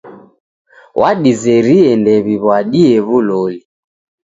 [0.99, 3.59] W'adizerie ndew'iw'adie w'uloli.